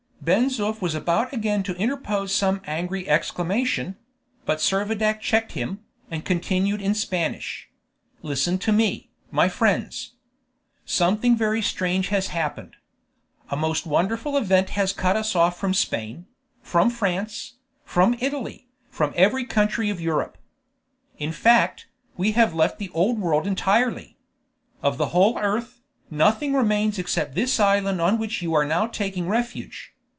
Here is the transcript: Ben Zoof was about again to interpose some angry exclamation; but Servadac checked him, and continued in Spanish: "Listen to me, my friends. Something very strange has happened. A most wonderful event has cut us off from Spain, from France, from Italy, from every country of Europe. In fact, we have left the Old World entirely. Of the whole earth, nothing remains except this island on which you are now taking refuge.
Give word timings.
Ben 0.23 0.49
Zoof 0.51 0.81
was 0.81 0.93
about 0.93 1.33
again 1.33 1.63
to 1.63 1.75
interpose 1.77 2.31
some 2.31 2.61
angry 2.67 3.09
exclamation; 3.09 3.95
but 4.45 4.59
Servadac 4.59 5.19
checked 5.19 5.53
him, 5.53 5.79
and 6.11 6.23
continued 6.23 6.79
in 6.79 6.93
Spanish: 6.93 7.69
"Listen 8.21 8.59
to 8.59 8.71
me, 8.71 9.09
my 9.31 9.49
friends. 9.49 10.11
Something 10.85 11.35
very 11.35 11.59
strange 11.63 12.09
has 12.09 12.27
happened. 12.27 12.75
A 13.49 13.57
most 13.57 13.87
wonderful 13.87 14.37
event 14.37 14.69
has 14.77 14.93
cut 14.93 15.15
us 15.15 15.35
off 15.35 15.57
from 15.57 15.73
Spain, 15.73 16.27
from 16.61 16.91
France, 16.91 17.53
from 17.83 18.15
Italy, 18.19 18.67
from 18.91 19.13
every 19.15 19.43
country 19.43 19.89
of 19.89 19.99
Europe. 19.99 20.37
In 21.17 21.31
fact, 21.31 21.87
we 22.15 22.33
have 22.33 22.53
left 22.53 22.77
the 22.77 22.91
Old 22.93 23.17
World 23.17 23.47
entirely. 23.47 24.17
Of 24.83 24.99
the 24.99 25.07
whole 25.17 25.39
earth, 25.39 25.81
nothing 26.11 26.53
remains 26.53 26.99
except 26.99 27.33
this 27.33 27.59
island 27.59 27.99
on 27.99 28.19
which 28.19 28.43
you 28.43 28.53
are 28.53 28.65
now 28.65 28.85
taking 28.85 29.27
refuge. 29.27 29.93